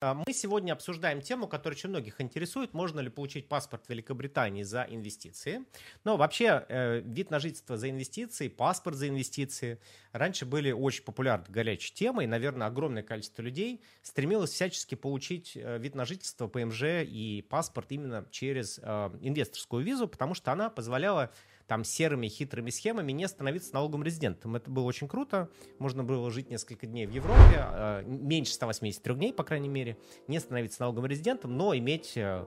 [0.00, 2.72] А, мы сегодня обсуждаем тему, которая очень многих интересует.
[2.72, 5.64] Можно ли получить паспорт Великобритании за инвестиции?
[6.04, 9.80] Но вообще э, вид на жительство за инвестиции, паспорт за инвестиции
[10.12, 12.28] раньше были очень популярной горячей темой.
[12.28, 18.24] Наверное, огромное количество людей стремилось всячески получить э, вид на жительство, ПМЖ и паспорт именно
[18.30, 21.32] через э, инвесторскую визу, потому что она позволяла
[21.68, 24.56] там серыми хитрыми схемами не становиться налоговым резидентом.
[24.56, 25.50] Это было очень круто.
[25.78, 30.40] Можно было жить несколько дней в Европе, а, меньше 183 дней, по крайней мере, не
[30.40, 32.46] становиться налоговым резидентом, но иметь э,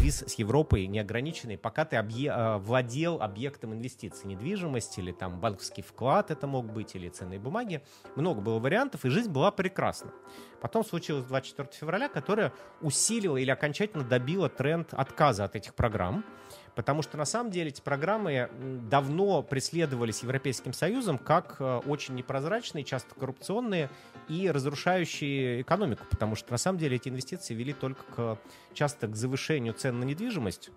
[0.00, 5.82] виз с Европой неограниченный, пока ты объе- э, владел объектом инвестиций, недвижимость или там банковский
[5.82, 7.82] вклад это мог быть, или ценные бумаги.
[8.16, 10.10] Много было вариантов, и жизнь была прекрасна.
[10.62, 16.24] Потом случилось 24 февраля, которое усилило или окончательно добило тренд отказа от этих программ.
[16.74, 18.50] Потому что на самом деле эти программы
[18.90, 23.90] давно преследовались Европейским Союзом как э, очень непрозрачные, часто коррупционные
[24.28, 26.04] и разрушающие экономику.
[26.10, 28.38] Потому что на самом деле эти инвестиции вели только к,
[28.72, 30.70] часто к завышению цен на недвижимость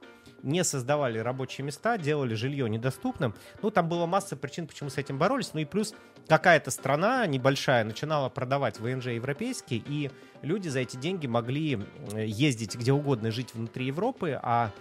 [0.43, 3.33] не создавали рабочие места, делали жилье недоступным.
[3.61, 5.51] Ну, там была масса причин, почему с этим боролись.
[5.53, 5.93] Ну и плюс
[6.27, 10.11] какая-то страна небольшая начинала продавать ВНЖ европейские, и
[10.41, 11.79] люди за эти деньги могли
[12.13, 14.71] ездить где угодно, жить внутри Европы, а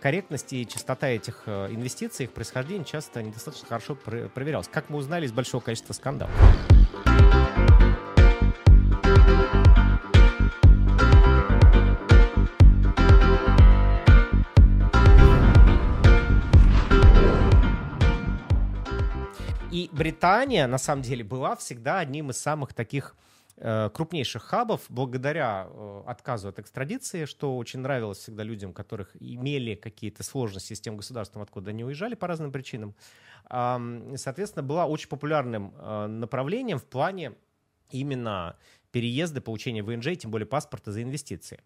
[0.00, 4.68] корректность и чистота этих э, инвестиций, их происхождение часто недостаточно хорошо проверялось.
[4.68, 6.32] Как мы узнали из большого количества скандалов.
[19.70, 25.68] И Британия, на самом деле, была всегда одним из самых таких Э, крупнейших хабов благодаря
[25.68, 30.96] э, отказу от экстрадиции, что очень нравилось всегда людям, которых имели какие-то сложности с тем
[30.96, 32.94] государством, откуда они уезжали по разным причинам.
[33.48, 37.34] Соответственно, была очень популярным э, направлением в плане
[37.90, 38.56] именно
[38.92, 41.60] переезда, получения ВНЖ, тем более паспорта за инвестиции.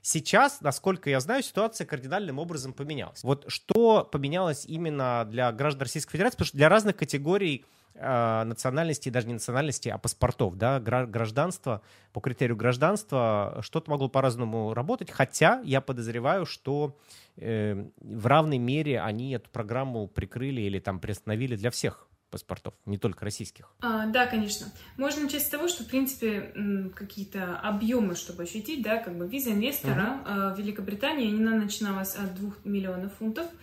[0.00, 3.22] Сейчас, насколько я знаю, ситуация кардинальным образом поменялась.
[3.24, 9.08] Вот что поменялось именно для граждан Российской Федерации, потому что для разных категорий э, национальности,
[9.08, 11.82] даже не национальности, а паспортов, да, гражданства,
[12.12, 16.96] по критерию гражданства что-то могло по-разному работать, хотя я подозреваю, что
[17.36, 22.98] э, в равной мере они эту программу прикрыли или там приостановили для всех паспортов, не
[22.98, 23.72] только российских?
[23.80, 24.66] А, да, конечно.
[24.96, 26.52] Можно начать с того, что, в принципе,
[26.94, 30.54] какие-то объемы, чтобы ощутить, да, как бы виза инвестора uh-huh.
[30.54, 33.54] в Великобритании, она начиналась от 2 миллионов фунтов, а,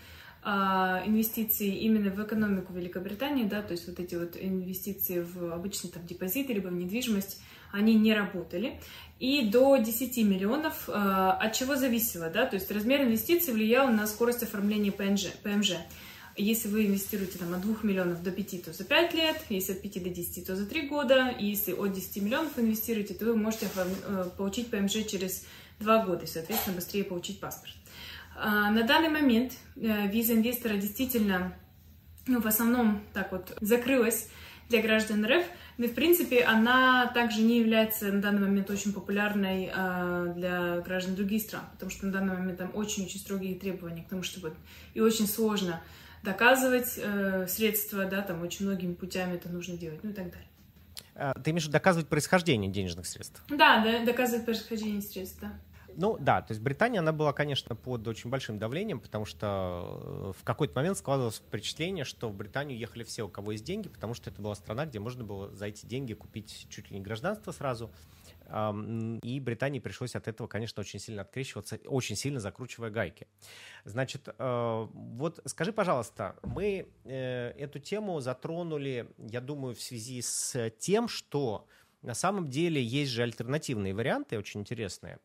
[0.45, 6.06] инвестиции именно в экономику Великобритании, да, то есть вот эти вот инвестиции в обычный там
[6.06, 7.41] депозиты либо в недвижимость,
[7.72, 8.79] они не работали.
[9.19, 14.07] И до 10 миллионов, а, от чего зависело, да, то есть размер инвестиций влиял на
[14.07, 15.78] скорость оформления ПНЖ, ПМЖ.
[16.38, 19.81] Если вы инвестируете там, от 2 миллионов до 5, то за 5 лет, если от
[19.81, 23.38] 5 до 10, то за 3 года, и если от 10 миллионов инвестируете, то вы
[23.38, 25.45] можете э, получить ПМЖ через
[25.79, 27.73] 2 года и, соответственно, быстрее получить паспорт.
[28.35, 31.53] А, на данный момент э, виза инвестора действительно,
[32.28, 34.29] ну, в основном так вот закрылась
[34.69, 35.46] для граждан РФ,
[35.78, 41.16] но, в принципе, она также не является на данный момент очень популярной э, для граждан
[41.16, 44.53] других стран, потому что на данный момент там очень-очень строгие требования к тому, чтобы
[44.94, 45.81] и очень сложно
[46.23, 50.47] доказывать э, средства, да, там очень многими путями это нужно делать, ну и так далее.
[51.13, 53.41] А, ты имеешь в виду доказывать происхождение денежных средств?
[53.50, 55.53] Да, да, доказывать происхождение средств, да.
[55.97, 60.39] Ну да, то есть Британия, она была, конечно, под очень большим давлением, потому что э,
[60.39, 64.13] в какой-то момент складывалось впечатление, что в Британию ехали все, у кого есть деньги, потому
[64.13, 67.51] что это была страна, где можно было за эти деньги купить чуть ли не гражданство
[67.51, 67.91] сразу,
[68.47, 73.28] и Британии пришлось от этого, конечно, очень сильно открещиваться, очень сильно закручивая гайки.
[73.85, 80.69] Значит, э, вот скажи, пожалуйста, мы э, эту тему затронули, я думаю, в связи с
[80.78, 81.67] тем, что
[82.03, 85.17] на самом деле есть же альтернативные варианты, очень интересные.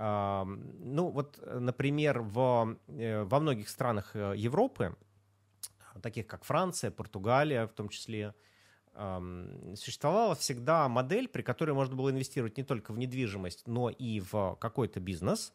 [0.00, 4.96] Ну вот, например, в, э, во многих странах Европы,
[6.00, 8.34] таких как Франция, Португалия в том числе,
[9.74, 14.56] существовала всегда модель, при которой можно было инвестировать не только в недвижимость, но и в
[14.60, 15.52] какой-то бизнес.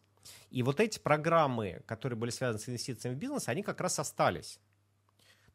[0.50, 4.60] И вот эти программы, которые были связаны с инвестициями в бизнес, они как раз остались.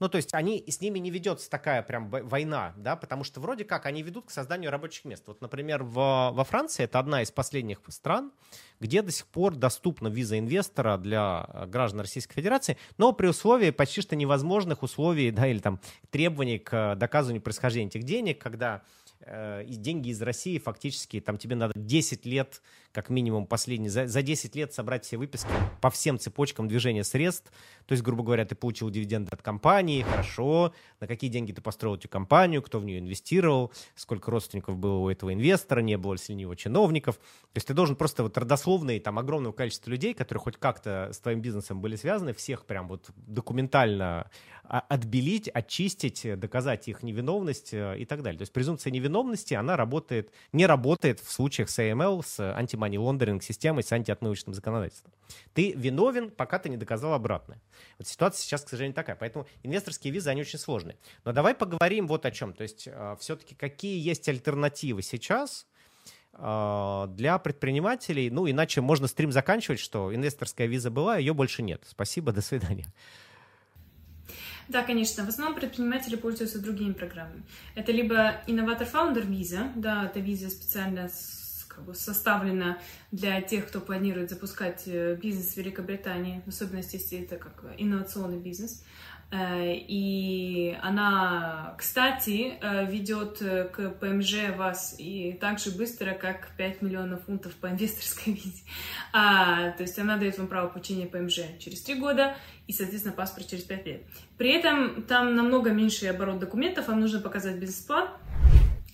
[0.01, 3.65] Ну, то есть они, с ними не ведется такая прям война, да, потому что вроде
[3.65, 5.25] как они ведут к созданию рабочих мест.
[5.27, 8.33] Вот, например, в, во Франции это одна из последних стран,
[8.81, 13.71] где до сих пор доступна виза инвестора для э, граждан Российской Федерации, но при условии
[13.71, 15.81] почти что невозможных условий, да, или там
[16.11, 18.83] требований к доказыванию происхождения этих денег, когда
[19.21, 22.63] э, деньги из России фактически, там тебе надо 10 лет
[22.99, 25.49] как минимум последний, за, за 10 лет собрать все выписки
[25.81, 27.53] по всем цепочкам движения средств.
[27.87, 31.95] То есть, грубо говоря, ты получил дивиденды от компании, хорошо, на какие деньги ты построил
[31.95, 36.19] эту компанию, кто в нее инвестировал, сколько родственников было у этого инвестора, не было ли
[36.19, 37.19] среди него чиновников.
[37.19, 41.21] То есть ты должен просто вот родословные, там, огромного количества людей, которые хоть как-то с
[41.21, 44.29] твоим бизнесом были связаны, всех прям вот документально
[44.65, 48.39] а, отбелить, очистить, доказать их невиновность э, и так далее.
[48.39, 53.43] То есть презумпция невиновности, она работает, не работает в случаях с AML, с антимани лондеринг
[53.43, 55.13] системой, с антиотмывочным законодательством.
[55.53, 57.61] Ты виновен, пока ты не доказал обратное.
[57.99, 59.17] Вот ситуация сейчас, к сожалению, такая.
[59.17, 60.97] Поэтому инвесторские визы, они очень сложные.
[61.25, 62.53] Но давай поговорим вот о чем.
[62.53, 65.67] То есть э, все-таки какие есть альтернативы сейчас
[66.33, 68.31] э, для предпринимателей?
[68.31, 71.83] Ну, иначе можно стрим заканчивать, что инвесторская виза была, ее больше нет.
[71.87, 72.87] Спасибо, до свидания.
[74.69, 75.25] Да, конечно.
[75.25, 77.43] В основном предприниматели пользуются другими программами.
[77.75, 81.09] Это либо инноватор фаундер виза, да, это виза специально
[81.79, 82.79] как бы составлена
[83.13, 88.39] для тех, кто планирует запускать э, бизнес в Великобритании, в особенности, если это как инновационный
[88.39, 88.85] бизнес.
[89.31, 96.83] Э, и она, кстати, э, ведет к ПМЖ вас и так же быстро, как 5
[96.83, 98.65] миллионов фунтов по инвесторской визе.
[99.13, 102.35] А, то есть она дает вам право получения ПМЖ через 3 года
[102.67, 104.03] и, соответственно, паспорт через 5 лет.
[104.37, 108.09] При этом там намного меньше оборот документов, вам нужно показать бизнес-план,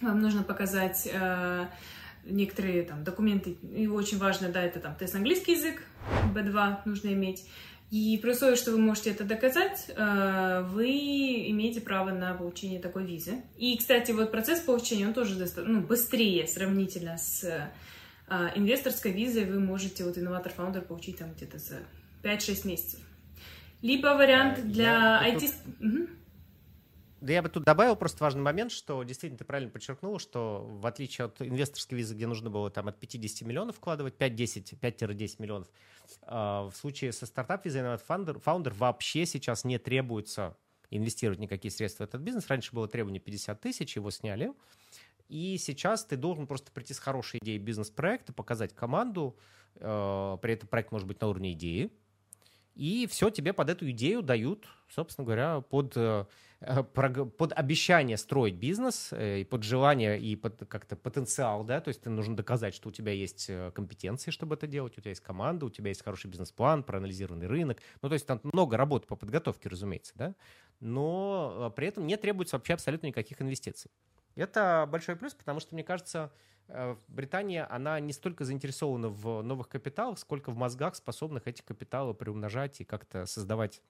[0.03, 1.09] вам нужно показать
[2.27, 5.83] некоторые там документы, и очень важно, да, это там тест на английский язык,
[6.35, 7.45] B2 нужно иметь,
[7.91, 13.05] и при условии, что вы можете это доказать, э, вы имеете право на получение такой
[13.05, 13.43] визы.
[13.57, 17.71] И, кстати, вот процесс получения, он тоже ну, быстрее сравнительно с э,
[18.57, 19.45] инвесторской визой.
[19.45, 21.77] Вы можете вот инноватор-фаундер получить там где-то за
[22.25, 23.01] 5-6 месяцев.
[23.81, 25.53] Либо вариант для Я IT...
[25.81, 26.09] Угу.
[27.25, 30.87] Да я бы тут добавил просто важный момент, что действительно ты правильно подчеркнул, что в
[30.87, 35.69] отличие от инвесторской визы, где нужно было там от 50 миллионов вкладывать, 5-10, 5-10 миллионов,
[36.21, 40.55] а, в случае со стартап-визой Founder, Founder вообще сейчас не требуется
[40.91, 42.47] инвестировать никакие средства в этот бизнес.
[42.49, 44.53] Раньше было требование 50 тысяч, его сняли.
[45.31, 49.35] И сейчас ты должен просто прийти с хорошей идеей бизнес-проекта, показать команду,
[49.77, 51.91] э, при этом проект может быть на уровне идеи,
[52.75, 56.25] и все тебе под эту идею дают, собственно говоря, под, э,
[56.61, 62.03] под обещание строить бизнес, э, и под желание, и под как-то потенциал, да, то есть
[62.03, 65.23] ты нужно доказать, что у тебя есть э, компетенции, чтобы это делать, у тебя есть
[65.23, 69.17] команда, у тебя есть хороший бизнес-план, проанализированный рынок, ну, то есть там много работы по
[69.17, 70.35] подготовке, разумеется, да,
[70.81, 73.91] но при этом не требуется вообще абсолютно никаких инвестиций.
[74.35, 76.54] Это большой плюс, потому что, мне кажется, Э,
[77.09, 82.81] Британия, она не столько заинтересована в новых капиталах, сколько в мозгах, способных эти капиталы приумножать
[82.81, 83.83] и как-то создавать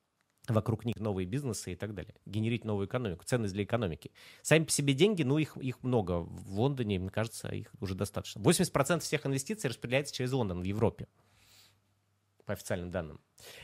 [0.49, 4.11] вокруг них новые бизнесы и так далее, генерить новую экономику, ценность для экономики.
[4.43, 6.21] Сами по себе деньги, ну, их, их много.
[6.21, 8.41] В Лондоне, мне кажется, их уже достаточно.
[8.41, 11.09] 80% всех инвестиций распределяется через Лондон в Европе,
[12.45, 13.21] по официальным данным.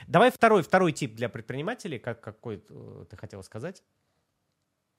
[0.06, 3.82] Давай второй, второй тип для предпринимателей, как, какой э, ты хотела сказать?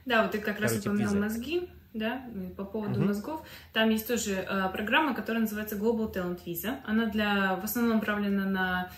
[0.05, 2.21] Да, вот ты как раз упомянул мозги, да,
[2.55, 3.07] по поводу uh-huh.
[3.07, 3.45] мозгов.
[3.73, 6.77] Там есть тоже э, программа, которая называется Global Talent Visa.
[6.85, 8.89] Она для, в основном направлена на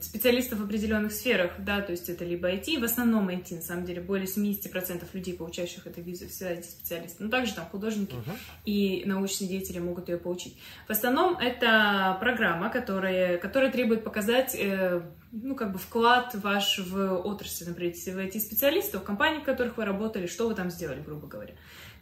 [0.00, 3.84] специалистов в определенных сферах, да, то есть это либо IT, в основном IT, на самом
[3.84, 7.24] деле, более 70% людей, получающих эту визу, все IT-специалисты.
[7.24, 8.36] Но также там художники uh-huh.
[8.64, 10.56] и научные деятели могут ее получить.
[10.86, 17.16] В основном это программа, которая, которая требует показать э, ну, как бы вклад ваш в
[17.16, 21.00] отрасль, например, если вы IT-специалисты, в компании, в которых вы работали, что вы там сделали,
[21.00, 21.54] грубо говоря.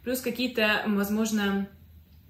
[0.03, 1.67] Плюс какие-то, возможно,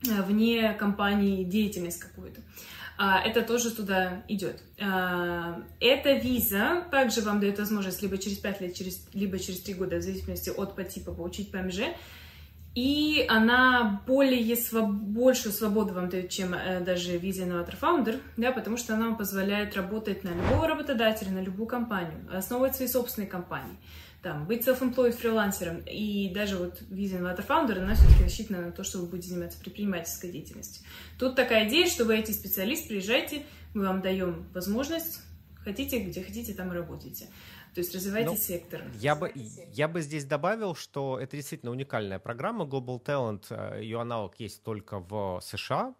[0.01, 2.39] вне компании деятельность какую-то.
[2.39, 4.63] А, это тоже туда идет.
[4.81, 9.73] А, эта виза также вам дает возможность либо через 5 лет, через, либо через 3
[9.75, 11.81] года, в зависимости от по типа, получить ПМЖ,
[12.77, 14.89] и она более своб...
[14.91, 19.17] большую свободу вам дает, чем э, даже виза Innovator Founder, да, потому что она вам
[19.17, 23.77] позволяет работать на любого работодателя, на любую компанию, основывать свои собственные компании,
[24.27, 25.83] там, быть self-employed фрилансером.
[25.85, 29.57] И даже вот виза Innovator Founder, она все-таки рассчитана на то, что вы будете заниматься
[29.57, 30.85] предпринимательской деятельностью.
[31.17, 35.21] Тут такая идея, что вы эти специалист, приезжайте, мы вам даем возможность,
[35.63, 37.27] хотите, где хотите, там и работайте.
[37.73, 38.81] То есть развивайте ну, сектор.
[38.95, 39.31] Я бы,
[39.71, 42.65] я бы здесь добавил, что это действительно уникальная программа.
[42.65, 45.95] Global Talent, э, ее аналог есть только в США,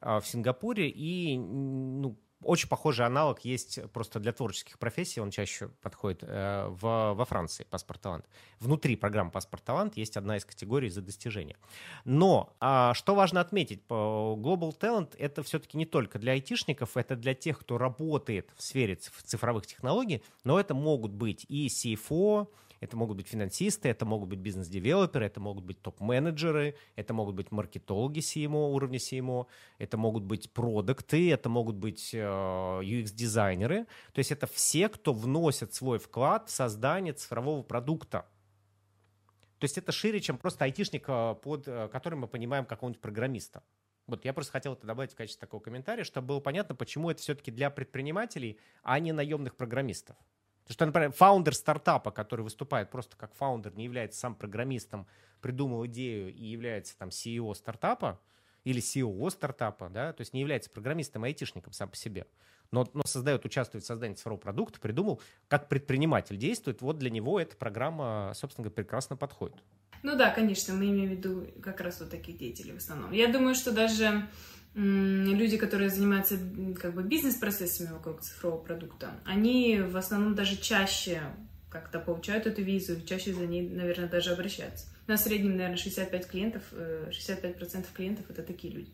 [0.00, 2.16] э, в Сингапуре, и ну,
[2.46, 7.66] очень похожий аналог есть просто для творческих профессий, он чаще подходит э, в, во Франции,
[7.68, 8.24] паспорт талант.
[8.60, 11.56] Внутри программы паспорт талант есть одна из категорий за достижения.
[12.04, 17.34] Но а, что важно отметить, Global Talent это все-таки не только для айтишников, это для
[17.34, 22.48] тех, кто работает в сфере цифровых технологий, но это могут быть и CFO,
[22.80, 27.50] Это могут быть финансисты, это могут быть бизнес-девелоперы, это могут быть топ-менеджеры, это могут быть
[27.50, 29.46] маркетологи CMO, уровня CMO,
[29.78, 33.86] это могут быть продукты, это могут быть э, UX-дизайнеры.
[34.12, 38.26] То есть это все, кто вносит свой вклад в создание цифрового продукта.
[39.58, 43.62] То есть это шире, чем просто айтишник, э, под э, которым мы понимаем какого-нибудь программиста.
[44.06, 47.20] Вот я просто хотел это добавить в качестве такого комментария, чтобы было понятно, почему это
[47.22, 50.16] все-таки для предпринимателей, а не наемных программистов.
[50.66, 55.06] Потому что, например, фаундер стартапа, который выступает просто как фаундер, не является сам программистом,
[55.40, 58.20] придумал идею и является там CEO стартапа
[58.64, 62.26] или CEO стартапа, да, то есть не является программистом, а айтишником сам по себе,
[62.72, 67.38] но, но создает, участвует в создании цифрового продукта, придумал, как предприниматель действует, вот для него
[67.38, 69.62] эта программа, собственно говоря, прекрасно подходит.
[70.02, 73.12] Ну да, конечно, мы имеем в виду как раз вот таких деятелей в основном.
[73.12, 74.28] Я думаю, что даже
[74.76, 76.38] люди, которые занимаются
[76.80, 81.22] как бы бизнес-процессами вокруг цифрового продукта, они в основном даже чаще
[81.70, 84.86] как-то получают эту визу, чаще за ней, наверное, даже обращаются.
[85.06, 88.92] На среднем, наверное, 65 клиентов, 65% э, клиентов это такие люди.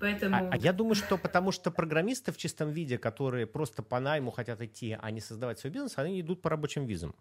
[0.00, 0.36] Поэтому...
[0.36, 4.30] А, а я думаю, что потому что программисты в чистом виде, которые просто по найму
[4.30, 7.14] хотят идти, а не создавать свой бизнес, они идут по рабочим визам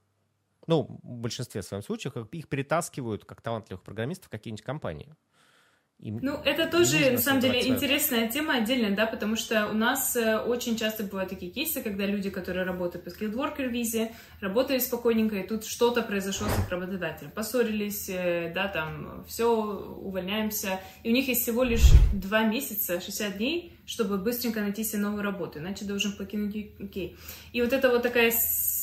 [0.68, 5.16] ну, в большинстве своем случаев, их перетаскивают как талантливых программистов в какие-нибудь компании.
[6.00, 10.16] Им ну, это тоже, на самом деле, интересная тема отдельная, да, потому что у нас
[10.16, 15.38] э, очень часто бывают такие кейсы, когда люди, которые работают по worker визе, работали спокойненько,
[15.38, 17.32] и тут что-то произошло с их работодателем.
[17.32, 23.38] Поссорились, э, да, там, все, увольняемся, и у них есть всего лишь два месяца, 60
[23.38, 27.18] дней, чтобы быстренько найти себе новую работу, иначе должен покинуть UK.
[27.54, 28.32] И вот это вот такая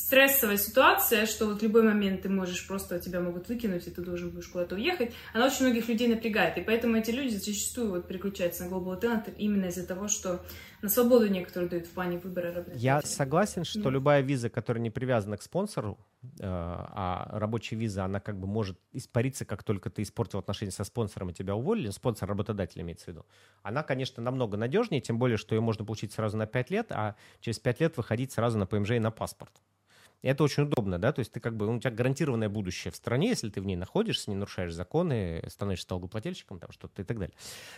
[0.05, 4.03] стрессовая ситуация, что вот в любой момент ты можешь просто, тебя могут выкинуть, и ты
[4.03, 6.59] должен будешь куда-то уехать, она очень многих людей напрягает.
[6.59, 10.45] И поэтому эти люди зачастую вот переключаются на Global Talent именно из-за того, что
[10.83, 12.79] на свободу некоторые дают в плане выбора работодателя.
[12.79, 13.93] Я согласен, что Нет.
[13.93, 18.77] любая виза, которая не привязана к спонсору, э, а рабочая виза, она как бы может
[18.91, 23.07] испариться, как только ты испортил отношения со спонсором и тебя уволили, спонсор работодателя имеется в
[23.07, 23.25] виду,
[23.63, 27.15] она, конечно, намного надежнее, тем более, что ее можно получить сразу на 5 лет, а
[27.39, 29.51] через 5 лет выходить сразу на ПМЖ и на паспорт.
[30.21, 33.29] Это очень удобно, да, то есть ты как бы, у тебя гарантированное будущее в стране,
[33.29, 37.35] если ты в ней находишься, не нарушаешь законы, становишься налогоплательщиком, там что-то и так далее.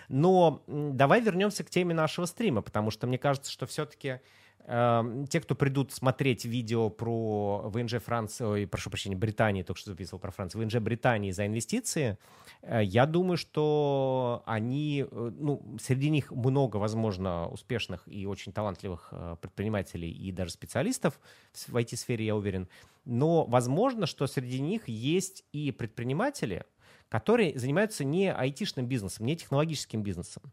[0.07, 4.21] Но давай вернемся к теме нашего стрима, потому что мне кажется, что все-таки
[4.69, 9.91] Эм, те, кто придут смотреть видео про ВНЖ Франции, ой, прошу прощения, Британии, только что
[9.91, 12.17] записывал про Францию, ВНЖ Британии за инвестиции,
[12.63, 19.07] э, я думаю, что они, э, ну, среди них много, возможно, успешных и очень талантливых
[19.13, 21.17] э, предпринимателей и даже специалистов
[21.53, 22.67] в IT-сфере, я уверен,
[23.05, 26.65] но возможно, что среди них есть и предприниматели,
[27.07, 30.43] которые занимаются не айтишным бизнесом, не технологическим бизнесом.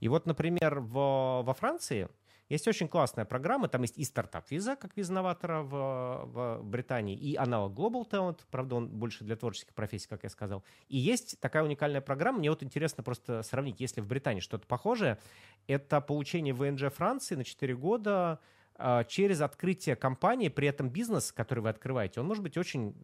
[0.00, 2.08] И вот, например, в, во Франции
[2.52, 7.34] есть очень классная программа, там есть и стартап-виза, как виза новатора в, в Британии, и
[7.36, 10.62] аналог Global Talent, правда, он больше для творческих профессий, как я сказал.
[10.88, 15.18] И есть такая уникальная программа, мне вот интересно просто сравнить, если в Британии что-то похожее,
[15.66, 18.38] это получение ВНЖ Франции на 4 года
[18.74, 22.94] а, через открытие компании, при этом бизнес, который вы открываете, он может быть очень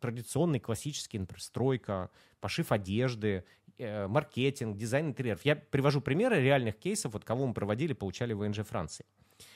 [0.00, 2.10] традиционный, классический, например, стройка,
[2.40, 3.44] пошив одежды
[3.78, 5.44] маркетинг, дизайн интерьеров.
[5.44, 9.06] Я привожу примеры реальных кейсов, вот кого мы проводили, получали в ВНЖ Франции.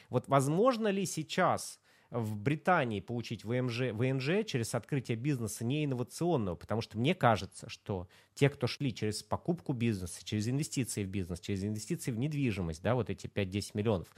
[0.09, 6.81] Вот возможно ли сейчас в Британии получить ВМЖ, ВНЖ через открытие бизнеса не инновационного, потому
[6.81, 11.65] что мне кажется, что те, кто шли через покупку бизнеса, через инвестиции в бизнес, через
[11.65, 14.09] инвестиции в недвижимость, да, вот эти 5-10 миллионов,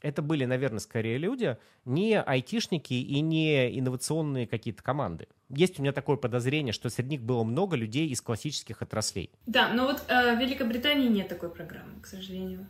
[0.00, 5.28] это были, наверное, скорее люди, не айтишники и не инновационные какие-то команды.
[5.48, 9.30] Есть у меня такое подозрение, что среди них было много людей из классических отраслей.
[9.46, 12.66] Да, но вот э, в Великобритании нет такой программы, к сожалению.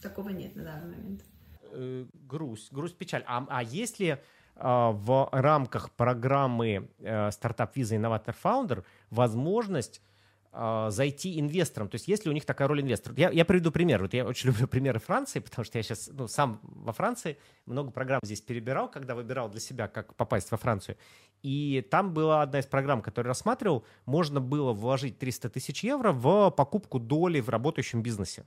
[0.00, 1.24] Такого нет на данный момент.
[1.72, 3.24] Э, грусть, грусть, печаль.
[3.26, 4.18] А, а есть ли э,
[4.56, 10.08] в рамках программы э, Startup Visa Innovator Founder возможность а,
[10.52, 11.88] зайти инвестором.
[11.88, 13.14] То есть есть ли у них такая роль инвестора?
[13.16, 14.02] Я, я приведу пример.
[14.02, 17.36] Вот я очень люблю примеры Франции, потому что я сейчас ну, сам во Франции
[17.66, 20.96] много программ здесь перебирал, когда выбирал для себя, как попасть во Францию.
[21.42, 23.84] И там была одна из программ, которую рассматривал.
[24.06, 28.44] Можно было вложить 300 тысяч евро в покупку доли в работающем бизнесе.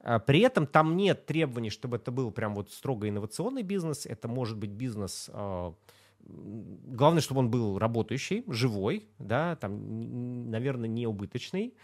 [0.00, 4.06] А, при этом там нет требований, чтобы это был прям вот строго инновационный бизнес.
[4.06, 5.74] Это может быть бизнес а,
[6.26, 11.74] главное, чтобы он был работающий, живой, да, там, наверное, не убыточный.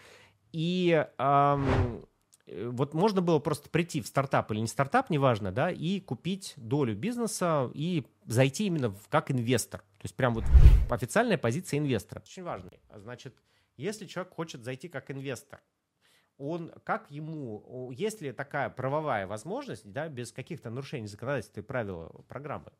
[0.51, 2.05] И эм,
[2.47, 6.95] вот можно было просто прийти в стартап или не стартап, неважно, да, и купить долю
[6.95, 9.81] бизнеса и зайти именно в, как инвестор.
[9.81, 10.45] То есть прям вот
[10.89, 12.21] официальная позиция инвестора.
[12.21, 12.79] Очень важный.
[12.95, 13.35] Значит,
[13.77, 15.61] если человек хочет зайти как инвестор,
[16.37, 22.25] он, как ему, есть ли такая правовая возможность, да, без каких-то нарушений законодательства и правил
[22.29, 22.71] программы,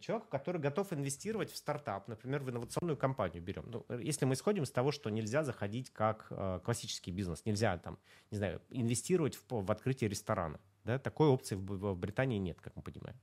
[0.00, 3.64] человек, который готов инвестировать в стартап, например, в инновационную компанию берем.
[3.68, 7.98] Ну, если мы исходим из того, что нельзя заходить как э, классический бизнес, нельзя там,
[8.30, 10.60] не знаю, инвестировать в, в открытие ресторана.
[10.84, 10.98] Да?
[10.98, 13.16] Такой опции в, в Британии нет, как мы понимаем.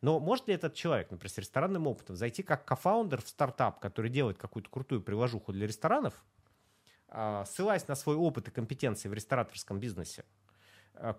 [0.00, 4.10] Но может ли этот человек, например, с ресторанным опытом, зайти как кофаундер в стартап, который
[4.10, 6.24] делает какую-то крутую приложуху для ресторанов,
[7.08, 10.45] э, ссылаясь на свой опыт и компетенции в рестораторском бизнесе, Э,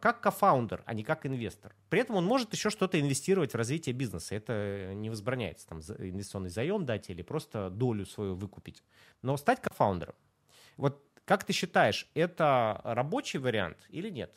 [0.02, 1.76] как кофаундер, а не как инвестор.
[1.90, 4.36] При этом он может еще что-то инвестировать в развитие бизнеса.
[4.36, 5.68] Это не возбраняется.
[5.68, 8.84] Там инвестиционный заем дать или просто долю свою выкупить.
[9.22, 10.16] Но стать кофаундером.
[10.78, 14.32] Вот как ты считаешь, это рабочий вариант или нет?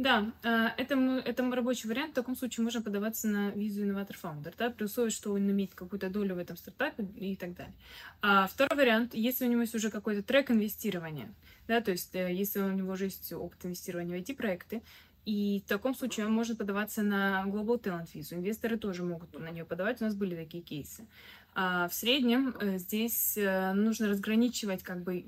[0.00, 0.94] Да, э, это,
[1.26, 2.12] это рабочий вариант.
[2.12, 5.74] В таком случае можно подаваться на визу инноватор фаундер, да, при условии, что он имеет
[5.74, 7.74] какую-то долю в этом стартапе и так далее.
[8.22, 11.34] А второй вариант, если у него есть уже какой-то трек инвестирования,
[11.68, 14.82] да, то есть э, если у него уже есть опыт инвестирования в IT-проекты,
[15.26, 18.36] и в таком случае он может подаваться на Global Talent визу.
[18.36, 21.06] Инвесторы тоже могут на нее подавать, у нас были такие кейсы.
[21.54, 25.26] А в среднем э, здесь нужно разграничивать, как бы,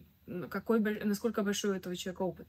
[0.48, 2.46] какой, насколько большой у этого человека опыт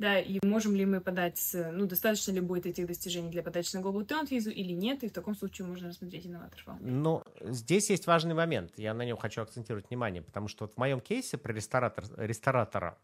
[0.00, 3.80] да, и можем ли мы подать, ну, достаточно ли будет этих достижений для подачи на
[3.80, 6.80] Global Talent визу или нет, и в таком случае можно рассмотреть инноватор фаунд.
[6.82, 10.78] Но здесь есть важный момент, я на нем хочу акцентировать внимание, потому что вот в
[10.78, 12.98] моем кейсе про ресторатор, ресторатора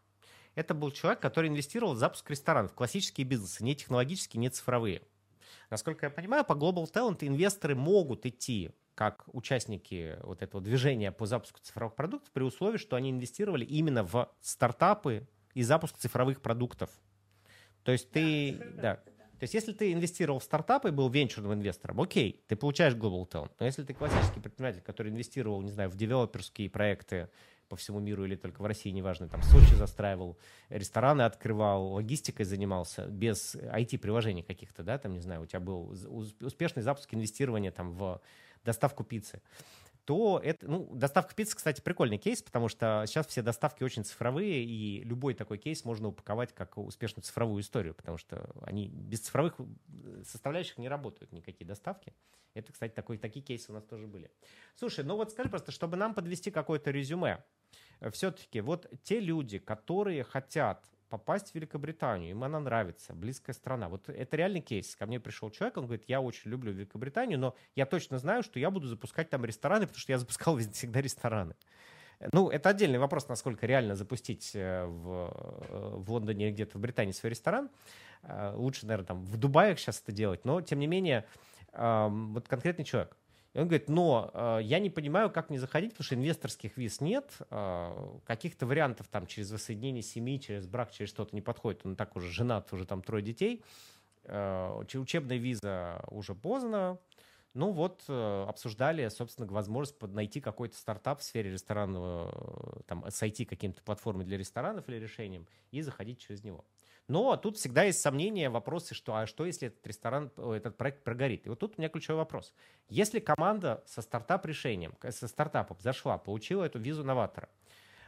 [0.55, 5.03] это был человек, который инвестировал в запуск ресторанов, классические бизнесы, не технологические, не цифровые.
[5.69, 11.27] Насколько я понимаю, по Global Talent инвесторы могут идти как участники вот этого движения по
[11.27, 15.27] запуску цифровых продуктов при условии, что они инвестировали именно в стартапы,
[15.57, 16.91] и запуск цифровых продуктов.
[17.83, 21.99] То есть ты, да, то есть если ты инвестировал в стартапы и был венчурным инвестором,
[21.99, 23.51] окей, ты получаешь Global Talent.
[23.59, 27.29] Но если ты классический предприниматель, который инвестировал, не знаю, в девелоперские проекты
[27.69, 30.37] по всему миру или только в России, неважно, там Сочи застраивал,
[30.69, 35.95] рестораны открывал, логистикой занимался без IT-приложений каких-то, да, там, не знаю, у тебя был
[36.39, 38.21] успешный запуск инвестирования там в
[38.63, 39.41] доставку пиццы
[40.07, 44.63] то это, ну, доставка пиццы, кстати, прикольный кейс, потому что сейчас все доставки очень цифровые,
[44.63, 49.55] и любой такой кейс можно упаковать как успешную цифровую историю, потому что они без цифровых
[49.59, 52.13] э, составляющих не работают никакие доставки.
[52.53, 54.31] Это, кстати, такой, такие кейсы у нас тоже были.
[54.77, 57.43] Слушай, ну вот скажи просто, чтобы нам подвести какое-то резюме,
[57.99, 63.89] э, все-таки вот те люди, которые хотят попасть в Великобританию, им она нравится, близкая страна.
[63.89, 64.95] Вот это реальный кейс.
[64.95, 68.59] Ко мне пришел человек, он говорит, я очень люблю Великобританию, но я точно знаю, что
[68.59, 71.55] я буду запускать там рестораны, потому что я запускал всегда рестораны.
[72.31, 76.81] Ну, это отдельный вопрос, насколько реально запустить э, в, э, в Лондоне или где-то в
[76.81, 77.69] Британии свой ресторан.
[78.23, 81.25] Э, лучше, наверное, там в Дубае сейчас это делать, но, тем не менее,
[81.73, 83.15] вот конкретный человек–
[83.61, 87.37] он говорит, но э, я не понимаю, как мне заходить, потому что инвесторских виз нет,
[87.49, 91.85] э, каких-то вариантов там через воссоединение семьи, через брак, через что-то не подходит.
[91.85, 93.63] Он так уже женат, уже там трое детей.
[94.25, 96.99] Э, учебная виза уже поздно.
[97.55, 103.81] Ну вот, э, обсуждали, собственно, возможность найти какой-то стартап в сфере ресторанного, там, сойти каким-то
[103.81, 106.63] платформой для ресторанов или решением и заходить через него.
[107.07, 111.45] Но тут всегда есть сомнения, вопросы, что а что если этот ресторан, этот проект прогорит?
[111.45, 112.53] И вот тут у меня ключевой вопрос.
[112.89, 117.47] Если команда со стартап-решением, со стартапом зашла, получила эту визу новатора,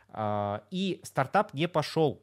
[0.10, 2.22] а, и стартап не пошел,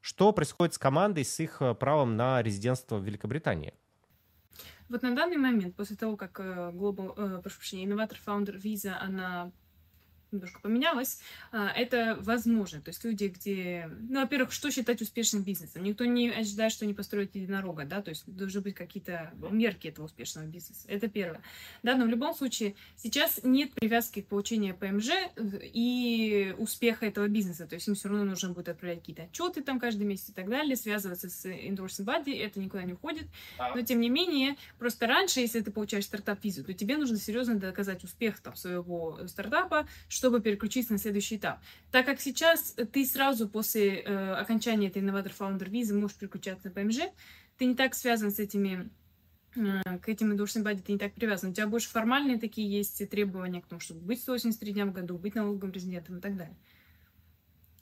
[0.00, 3.74] что происходит с командой, с их э, правом на резидентство в Великобритании?
[4.88, 8.92] Вот на данный момент, после того, как э, Global, э, прошу прощения, Innovator Founder Visa,
[8.92, 9.52] она
[10.32, 11.20] немножко поменялось,
[11.52, 12.80] а, это возможно.
[12.80, 13.90] То есть люди, где...
[14.08, 15.82] Ну, во-первых, что считать успешным бизнесом?
[15.82, 20.06] Никто не ожидает, что они построят единорога, да, то есть должны быть какие-то мерки этого
[20.06, 20.84] успешного бизнеса.
[20.88, 21.40] Это первое.
[21.82, 25.10] Да, но в любом случае сейчас нет привязки к получению ПМЖ
[25.62, 27.66] и успеха этого бизнеса.
[27.66, 30.48] То есть им все равно нужно будет отправлять какие-то отчеты там каждый месяц и так
[30.48, 33.26] далее, связываться с endorsing body, это никуда не уходит.
[33.58, 38.04] Но тем не менее, просто раньше, если ты получаешь стартап-визу, то тебе нужно серьезно доказать
[38.04, 39.88] успех там, своего стартапа,
[40.18, 41.60] чтобы переключиться на следующий этап.
[41.90, 46.74] Так как сейчас ты сразу после э, окончания этой инноватор фаундер визы можешь переключаться на
[46.74, 46.98] ПМЖ,
[47.56, 48.90] ты не так связан с этими
[49.54, 51.50] э, к этим endorsing body ты не так привязан.
[51.50, 55.16] У тебя больше формальные такие есть требования к тому, чтобы быть 183 дня в году,
[55.16, 56.56] быть налоговым резидентом и так далее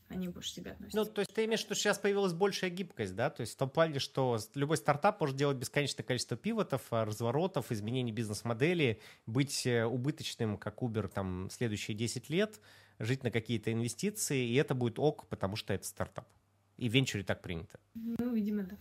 [0.08, 0.94] они больше себя относят.
[0.94, 3.30] Ну, то есть ты имеешь в виду, что сейчас появилась большая гибкость, да?
[3.30, 7.72] То есть в том плане, что любой стартап может делать бесконечное количество пивотов, а, разворотов,
[7.72, 12.60] изменений бизнес-модели, быть э, убыточным, как Uber, там, следующие 10 лет,
[12.98, 16.28] жить на какие-то инвестиции, и это будет ок, потому что это стартап.
[16.76, 17.78] И в венчуре так принято.
[17.94, 18.76] Ну, видимо, да.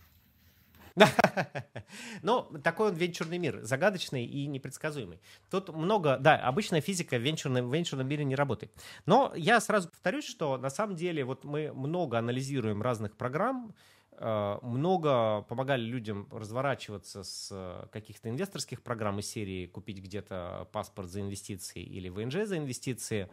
[2.22, 5.20] Но такой он венчурный мир, загадочный и непредсказуемый.
[5.50, 8.72] Тут много, да, обычная физика в венчурном, в венчурном мире не работает.
[9.04, 13.74] Но я сразу повторюсь, что на самом деле вот мы много анализируем разных программ,
[14.18, 21.10] Э, много помогали людям разворачиваться с э, каких-то инвесторских программ из серии купить где-то паспорт
[21.10, 23.28] за инвестиции или ВНЖ за инвестиции,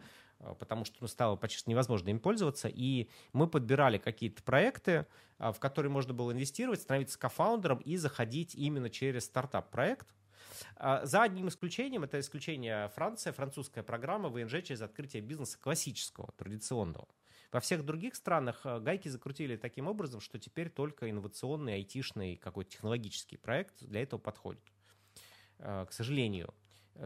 [0.58, 2.68] потому что ну, стало почти невозможно им пользоваться.
[2.68, 5.06] И мы подбирали какие-то проекты,
[5.38, 10.06] в которые можно было инвестировать, становиться кофаундером и заходить именно через стартап-проект.
[10.78, 17.08] За одним исключением, это исключение Франция, французская программа ВНЖ через открытие бизнеса классического, традиционного.
[17.54, 22.72] Во всех других странах э, гайки закрутили таким образом, что теперь только инновационный, айтишный, какой-то
[22.72, 24.64] технологический проект для этого подходит.
[25.58, 26.63] Э, к сожалению, э,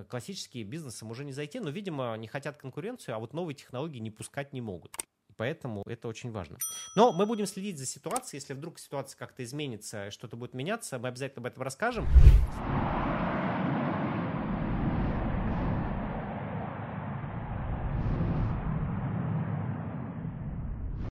[0.08, 4.10] классические бизнесам уже не зайти, но, видимо, не хотят конкуренцию, а вот новые технологии не
[4.10, 4.96] пускать не могут.
[5.36, 6.58] Поэтому это очень важно.
[6.96, 8.40] Но мы будем следить за ситуацией.
[8.40, 12.06] Если вдруг ситуация как-то изменится, что-то будет меняться, мы обязательно об этом расскажем.